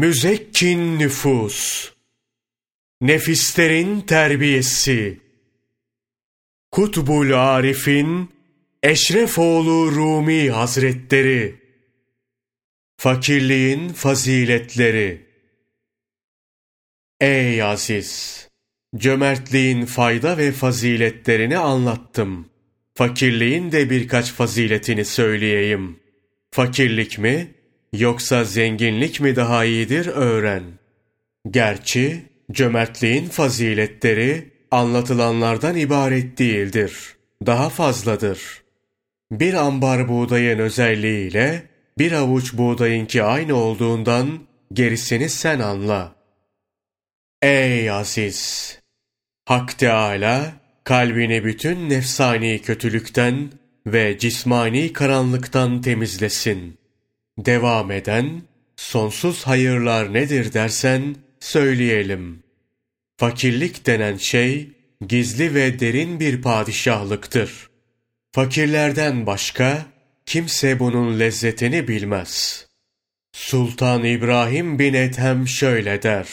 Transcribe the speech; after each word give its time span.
Müzekkin 0.00 0.98
nüfus, 0.98 1.90
nefislerin 3.00 4.00
terbiyesi, 4.00 5.20
Kutbul 6.70 7.32
Arif'in 7.32 8.30
Eşrefoğlu 8.82 9.92
Rumi 9.92 10.50
Hazretleri, 10.50 11.54
Fakirliğin 12.96 13.88
faziletleri, 13.88 15.26
Ey 17.20 17.62
aziz! 17.62 18.48
Cömertliğin 18.96 19.86
fayda 19.86 20.38
ve 20.38 20.52
faziletlerini 20.52 21.58
anlattım. 21.58 22.48
Fakirliğin 22.94 23.72
de 23.72 23.90
birkaç 23.90 24.32
faziletini 24.32 25.04
söyleyeyim. 25.04 26.00
Fakirlik 26.50 27.18
mi, 27.18 27.59
yoksa 27.92 28.44
zenginlik 28.44 29.20
mi 29.20 29.36
daha 29.36 29.64
iyidir 29.64 30.06
öğren. 30.06 30.62
Gerçi 31.50 32.22
cömertliğin 32.52 33.28
faziletleri 33.28 34.50
anlatılanlardan 34.70 35.76
ibaret 35.76 36.38
değildir. 36.38 37.16
Daha 37.46 37.68
fazladır. 37.68 38.62
Bir 39.32 39.54
ambar 39.54 40.08
buğdayın 40.08 40.58
özelliğiyle 40.58 41.62
bir 41.98 42.12
avuç 42.12 42.54
buğdayınki 42.54 43.22
aynı 43.22 43.54
olduğundan 43.54 44.40
gerisini 44.72 45.28
sen 45.28 45.60
anla. 45.60 46.14
Ey 47.42 47.90
aziz! 47.90 48.78
Hak 49.44 49.78
Teâlâ 49.78 50.52
kalbini 50.84 51.44
bütün 51.44 51.90
nefsani 51.90 52.62
kötülükten 52.62 53.50
ve 53.86 54.18
cismani 54.18 54.92
karanlıktan 54.92 55.80
temizlesin. 55.80 56.79
Devam 57.46 57.90
eden, 57.90 58.42
sonsuz 58.76 59.46
hayırlar 59.46 60.12
nedir 60.12 60.52
dersen 60.52 61.16
söyleyelim. 61.40 62.42
Fakirlik 63.16 63.86
denen 63.86 64.16
şey, 64.16 64.68
gizli 65.08 65.54
ve 65.54 65.80
derin 65.80 66.20
bir 66.20 66.42
padişahlıktır. 66.42 67.70
Fakirlerden 68.32 69.26
başka, 69.26 69.86
kimse 70.26 70.78
bunun 70.78 71.20
lezzetini 71.20 71.88
bilmez. 71.88 72.66
Sultan 73.32 74.04
İbrahim 74.04 74.78
bin 74.78 74.94
Ethem 74.94 75.48
şöyle 75.48 76.02
der. 76.02 76.28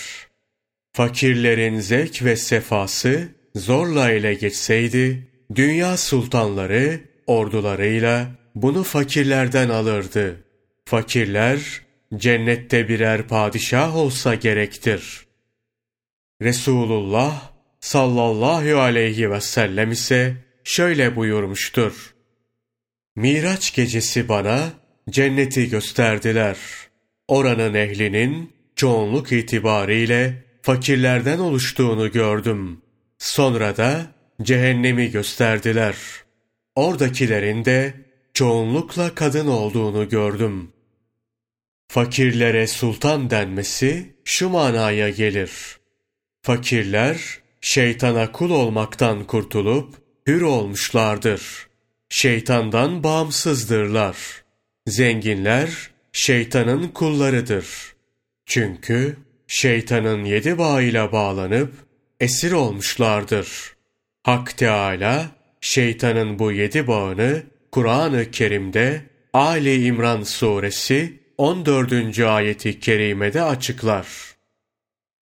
Fakirlerin 0.94 1.80
zevk 1.80 2.24
ve 2.24 2.36
sefası 2.36 3.28
zorla 3.56 4.12
ele 4.12 4.34
geçseydi, 4.34 5.28
dünya 5.56 5.98
sultanları 5.98 7.00
ordularıyla 7.28 8.28
bunu 8.56 8.84
fakirlerden 8.84 9.70
alırdı. 9.70 10.47
Fakirler 10.88 11.82
cennette 12.16 12.90
birer 12.90 13.28
padişah 13.28 13.96
olsa 13.96 14.36
gerektir. 14.36 15.28
Resulullah 16.42 17.52
sallallahu 17.80 18.80
aleyhi 18.80 19.32
ve 19.32 19.42
sellem 19.42 19.92
ise 19.92 20.36
şöyle 20.64 21.16
buyurmuştur. 21.16 22.14
Miraç 23.16 23.76
gecesi 23.76 24.30
bana 24.30 24.70
cenneti 25.10 25.70
gösterdiler. 25.70 26.58
Oranın 27.28 27.74
ehlinin 27.74 28.54
çoğunluk 28.76 29.32
itibariyle 29.32 30.44
fakirlerden 30.62 31.40
oluştuğunu 31.40 32.12
gördüm. 32.12 32.82
Sonra 33.18 33.78
da 33.78 34.12
cehennemi 34.42 35.12
gösterdiler. 35.12 35.96
Oradakilerin 36.76 37.66
de 37.66 37.94
çoğunlukla 38.34 39.16
kadın 39.16 39.48
olduğunu 39.48 40.10
gördüm. 40.10 40.72
Fakirlere 41.88 42.68
sultan 42.68 43.30
denmesi 43.30 44.16
şu 44.26 44.50
manaya 44.50 45.10
gelir. 45.10 45.52
Fakirler 46.42 47.40
şeytana 47.62 48.32
kul 48.32 48.50
olmaktan 48.50 49.24
kurtulup 49.24 49.96
hür 50.28 50.42
olmuşlardır. 50.42 51.68
Şeytandan 52.10 53.04
bağımsızdırlar. 53.04 54.18
Zenginler 54.88 55.70
şeytanın 56.12 56.88
kullarıdır. 56.88 57.66
Çünkü 58.46 59.18
şeytanın 59.48 60.26
yedi 60.26 60.58
bağıyla 60.58 61.12
bağlanıp 61.12 61.74
esir 62.20 62.52
olmuşlardır. 62.52 63.76
Hak 64.24 64.58
Teâlâ 64.58 65.26
şeytanın 65.62 66.40
bu 66.40 66.52
yedi 66.52 66.88
bağını 66.88 67.44
Kur'an-ı 67.72 68.32
Kerim'de 68.32 69.02
Ali 69.34 69.86
İmran 69.86 70.24
suresi 70.24 71.20
14. 71.38 72.20
ayeti 72.20 72.80
kerimede 72.80 73.44
açıklar. 73.44 74.08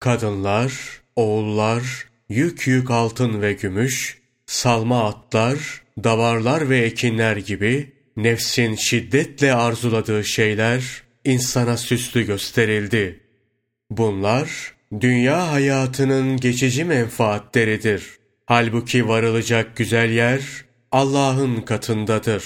Kadınlar, 0.00 0.72
oğullar, 1.16 2.08
yük 2.28 2.66
yük 2.66 2.90
altın 2.90 3.42
ve 3.42 3.52
gümüş, 3.52 4.18
salma 4.46 5.08
atlar, 5.08 5.82
davarlar 6.04 6.70
ve 6.70 6.78
ekinler 6.78 7.36
gibi 7.36 7.92
nefsin 8.16 8.74
şiddetle 8.74 9.54
arzuladığı 9.54 10.24
şeyler 10.24 11.02
insana 11.24 11.76
süslü 11.76 12.26
gösterildi. 12.26 13.20
Bunlar 13.90 14.74
dünya 15.00 15.52
hayatının 15.52 16.36
geçici 16.36 16.84
menfaatleridir. 16.84 18.18
Halbuki 18.46 19.08
varılacak 19.08 19.76
güzel 19.76 20.10
yer 20.10 20.64
Allah'ın 20.92 21.60
katındadır. 21.60 22.44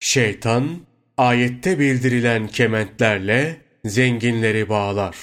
Şeytan 0.00 0.87
ayette 1.18 1.78
bildirilen 1.78 2.48
kementlerle 2.48 3.56
zenginleri 3.84 4.68
bağlar. 4.68 5.16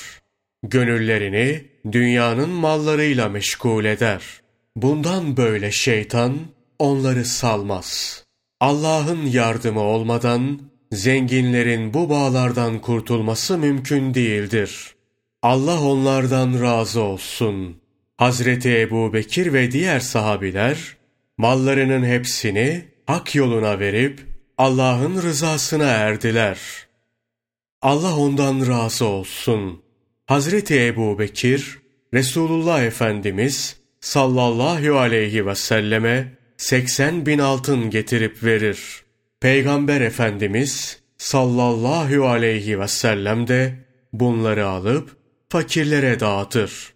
Gönüllerini 0.63 1.61
dünyanın 1.91 2.49
mallarıyla 2.49 3.29
meşgul 3.29 3.85
eder. 3.85 4.23
Bundan 4.75 5.37
böyle 5.37 5.71
şeytan 5.71 6.37
onları 6.79 7.25
salmaz. 7.25 8.23
Allah'ın 8.59 9.25
yardımı 9.25 9.79
olmadan 9.79 10.59
zenginlerin 10.91 11.93
bu 11.93 12.09
bağlardan 12.09 12.79
kurtulması 12.79 13.57
mümkün 13.57 14.13
değildir. 14.13 14.95
Allah 15.41 15.81
onlardan 15.81 16.61
razı 16.61 17.01
olsun. 17.01 17.81
Hazreti 18.17 18.79
Ebu 18.79 19.13
Bekir 19.13 19.53
ve 19.53 19.71
diğer 19.71 19.99
sahabiler 19.99 20.77
mallarının 21.37 22.05
hepsini 22.05 22.85
hak 23.05 23.35
yoluna 23.35 23.79
verip 23.79 24.34
Allah'ın 24.57 25.21
rızasına 25.21 25.85
erdiler. 25.85 26.59
Allah 27.81 28.17
ondan 28.17 28.67
razı 28.67 29.05
olsun. 29.05 29.81
Hazreti 30.25 30.85
Ebu 30.85 31.19
Bekir, 31.19 31.79
Resulullah 32.13 32.83
Efendimiz 32.83 33.77
sallallahu 33.99 34.97
aleyhi 34.97 35.45
ve 35.45 35.55
selleme 35.55 36.37
80 36.57 37.25
bin 37.25 37.39
altın 37.39 37.89
getirip 37.89 38.43
verir. 38.43 39.03
Peygamber 39.39 40.01
Efendimiz 40.01 40.99
sallallahu 41.17 42.27
aleyhi 42.27 42.79
ve 42.79 42.87
sellem 42.87 43.47
de 43.47 43.75
bunları 44.13 44.67
alıp 44.67 45.17
fakirlere 45.49 46.19
dağıtır. 46.19 46.93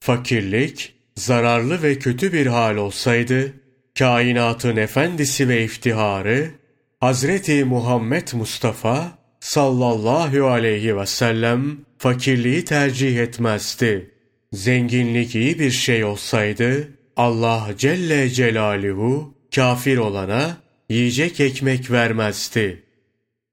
Fakirlik 0.00 0.94
zararlı 1.16 1.82
ve 1.82 1.98
kötü 1.98 2.32
bir 2.32 2.46
hal 2.46 2.76
olsaydı, 2.76 3.52
kainatın 3.98 4.76
efendisi 4.76 5.48
ve 5.48 5.64
iftiharı, 5.64 6.63
Hazreti 7.04 7.64
Muhammed 7.64 8.28
Mustafa 8.32 9.18
sallallahu 9.40 10.46
aleyhi 10.46 10.96
ve 10.96 11.06
sellem 11.06 11.76
fakirliği 11.98 12.64
tercih 12.64 13.18
etmezdi. 13.18 14.10
Zenginlik 14.52 15.34
iyi 15.34 15.58
bir 15.58 15.70
şey 15.70 16.04
olsaydı, 16.04 16.88
Allah 17.16 17.68
Celle 17.78 18.30
Celaluhu 18.30 19.34
kafir 19.54 19.98
olana 19.98 20.56
yiyecek 20.88 21.40
ekmek 21.40 21.90
vermezdi. 21.90 22.82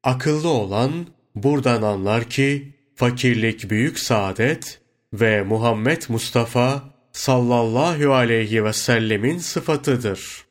Akıllı 0.03 0.49
olan 0.49 0.91
buradan 1.35 1.81
anlar 1.81 2.23
ki 2.23 2.75
fakirlik 2.95 3.69
büyük 3.69 3.99
saadet 3.99 4.81
ve 5.13 5.43
Muhammed 5.43 6.01
Mustafa 6.09 6.83
sallallahu 7.11 8.13
aleyhi 8.13 8.65
ve 8.65 8.73
sellemin 8.73 9.37
sıfatıdır. 9.37 10.45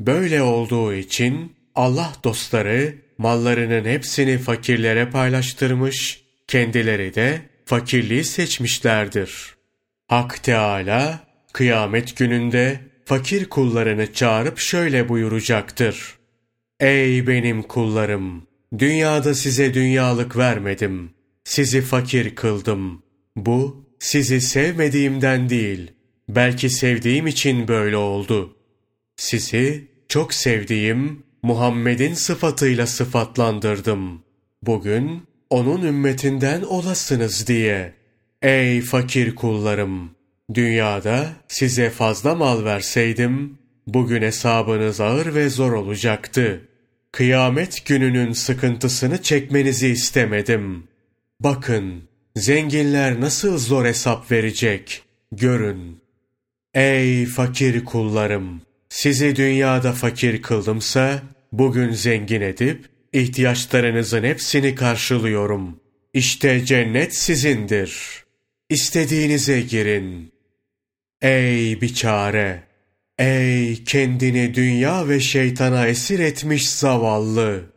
Böyle 0.00 0.42
olduğu 0.42 0.94
için 0.94 1.61
Allah 1.74 2.12
dostları 2.24 2.94
mallarının 3.18 3.84
hepsini 3.84 4.38
fakirlere 4.38 5.10
paylaştırmış, 5.10 6.22
kendileri 6.46 7.14
de 7.14 7.42
fakirliği 7.64 8.24
seçmişlerdir. 8.24 9.54
Hak 10.08 10.42
Teâlâ 10.42 11.20
kıyamet 11.52 12.16
gününde 12.16 12.80
fakir 13.04 13.48
kullarını 13.48 14.12
çağırıp 14.12 14.58
şöyle 14.58 15.08
buyuracaktır. 15.08 16.14
Ey 16.80 17.26
benim 17.26 17.62
kullarım! 17.62 18.46
Dünyada 18.78 19.34
size 19.34 19.74
dünyalık 19.74 20.36
vermedim. 20.36 21.10
Sizi 21.44 21.80
fakir 21.80 22.34
kıldım. 22.34 23.02
Bu 23.36 23.86
sizi 23.98 24.40
sevmediğimden 24.40 25.48
değil, 25.48 25.90
belki 26.28 26.70
sevdiğim 26.70 27.26
için 27.26 27.68
böyle 27.68 27.96
oldu. 27.96 28.56
Sizi 29.16 29.88
çok 30.08 30.34
sevdiğim 30.34 31.22
Muhammed'in 31.42 32.14
sıfatıyla 32.14 32.86
sıfatlandırdım. 32.86 34.22
Bugün 34.62 35.22
onun 35.50 35.82
ümmetinden 35.82 36.62
olasınız 36.62 37.46
diye. 37.46 37.94
Ey 38.42 38.80
fakir 38.80 39.34
kullarım! 39.34 40.10
Dünyada 40.54 41.32
size 41.48 41.90
fazla 41.90 42.34
mal 42.34 42.64
verseydim, 42.64 43.58
bugün 43.86 44.22
hesabınız 44.22 45.00
ağır 45.00 45.34
ve 45.34 45.48
zor 45.48 45.72
olacaktı. 45.72 46.68
Kıyamet 47.12 47.86
gününün 47.86 48.32
sıkıntısını 48.32 49.22
çekmenizi 49.22 49.88
istemedim. 49.88 50.84
Bakın, 51.40 52.02
zenginler 52.36 53.20
nasıl 53.20 53.58
zor 53.58 53.84
hesap 53.84 54.30
verecek, 54.30 55.02
görün. 55.32 56.00
Ey 56.74 57.26
fakir 57.26 57.84
kullarım! 57.84 58.62
Sizi 58.88 59.36
dünyada 59.36 59.92
fakir 59.92 60.42
kıldımsa, 60.42 61.22
bugün 61.52 61.92
zengin 61.92 62.40
edip, 62.40 62.84
ihtiyaçlarınızın 63.12 64.22
hepsini 64.22 64.74
karşılıyorum. 64.74 65.80
İşte 66.14 66.64
cennet 66.64 67.14
sizindir. 67.14 68.24
İstediğinize 68.68 69.60
girin. 69.60 70.32
Ey 71.22 71.80
biçare! 71.80 72.62
Ey 73.18 73.84
kendini 73.84 74.54
dünya 74.54 75.08
ve 75.08 75.20
şeytana 75.20 75.86
esir 75.86 76.18
etmiş 76.18 76.70
zavallı! 76.70 77.72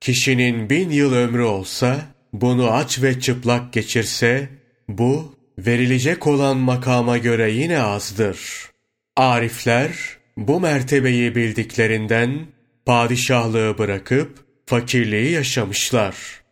Kişinin 0.00 0.70
bin 0.70 0.90
yıl 0.90 1.12
ömrü 1.12 1.42
olsa, 1.42 2.00
bunu 2.32 2.70
aç 2.70 3.02
ve 3.02 3.20
çıplak 3.20 3.72
geçirse, 3.72 4.48
bu 4.88 5.34
verilecek 5.58 6.26
olan 6.26 6.56
makama 6.56 7.18
göre 7.18 7.50
yine 7.50 7.80
azdır. 7.80 8.38
Arifler 9.16 9.92
bu 10.36 10.60
mertebeyi 10.60 11.34
bildiklerinden 11.34 12.46
padişahlığı 12.86 13.78
bırakıp 13.78 14.38
fakirliği 14.66 15.30
yaşamışlar. 15.30 16.43